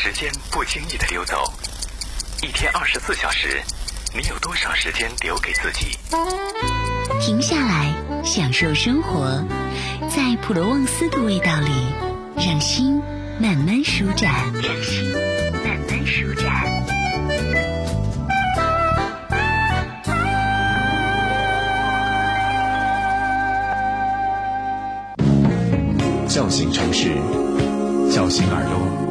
[0.00, 1.52] 时间不经意的溜走，
[2.40, 3.60] 一天二十四小时，
[4.14, 5.98] 你有多少时间留给自己？
[7.20, 7.92] 停下来，
[8.24, 9.42] 享受生活，
[10.08, 11.92] 在普罗旺斯的味道里，
[12.36, 13.02] 让心
[13.40, 14.32] 慢慢舒展。
[14.62, 15.12] 让心
[15.64, 16.48] 慢慢舒展。
[26.28, 27.16] 叫醒城市，
[28.14, 29.07] 叫醒耳朵，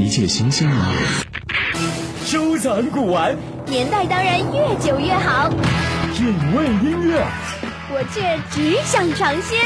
[0.00, 0.92] 一切新鲜吗？
[2.24, 3.36] 收藏古玩，
[3.66, 5.50] 年代当然越久越好。
[6.14, 7.22] 品味音乐，
[7.90, 9.58] 我却只想尝鲜。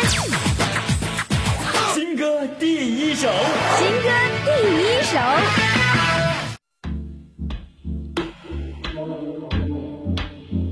[1.95, 3.29] 新歌第一首，
[3.79, 4.10] 新歌
[4.45, 4.51] 第
[4.83, 5.19] 一首。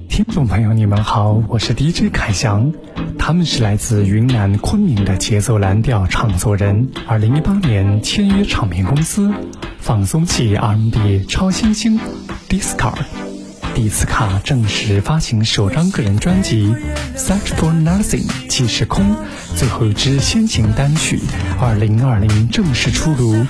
[0.08, 2.72] 听众朋友，你们好，我是 DJ 凯翔，
[3.24, 9.32] 他们是来自云南昆明的节奏蓝调唱作人，二零一八年签约唱片公司，
[9.78, 12.00] 放松器 R&B 超新星
[12.48, 12.98] Discard。
[13.76, 16.74] 迪斯卡正式发行首张个人专辑
[17.16, 19.14] 《Search for Nothing》即是空，
[19.54, 21.20] 最后一支先行单曲，
[21.60, 23.46] 二零二零正式出炉。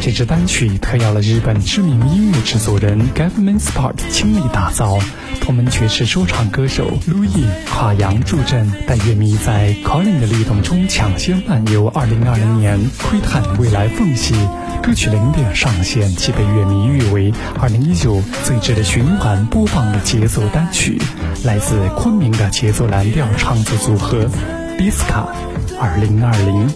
[0.00, 4.98] 这支单曲特邀了日本知名音乐制作人 Gavin Spot 倾力打造，
[5.40, 14.34] 同门爵士说唱歌手 Louis 跨洋助阵，带乐迷在 Calling 的律动中抢先漫游二零二零年，窥探未来缝隙。
[14.82, 21.02] 歌曲零点上线，即被乐迷誉为二零一九最值得循环播放的节奏单曲，
[21.42, 24.30] 来自昆明的节奏蓝调唱作组合
[24.78, 25.26] Disca，
[25.80, 26.68] 二零二零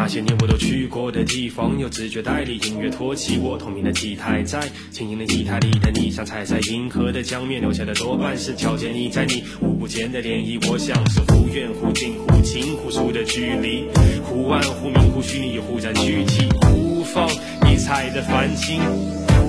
[0.00, 1.88] 那些年我都去过的地方，有。
[1.88, 4.60] 直觉带领音乐托起我透明的体态，在
[4.92, 8.94] 轻盈的吉他里的你，像踩在银河的江面，留下的多半是条件。
[8.94, 13.86] 你在你舞步间的涟漪，我像是忽远忽近、忽近忽疏的距离，
[14.22, 17.28] 忽暗忽明、忽虚又、忽然具体，忽放
[17.68, 18.80] 异彩的繁星。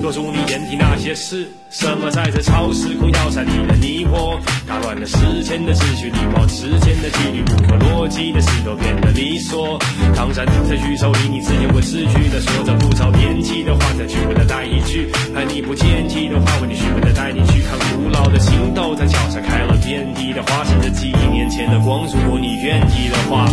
[0.00, 9.78] 多助你眼底那些事，什么在这超时空要塞里的你我，打乱了时间的秩序，礼貌之间的纪律，不合逻辑的事都变得理所
[10.16, 10.46] 当然。
[10.68, 23.46] 在举手里，你自言不自句的说着不着边际的话，再句尾的带一句，而你不介意的话，为你虚伪的带你去看古老的星斗，在脚下开了遍地的花，甚至几年前的光，如果你愿意的话。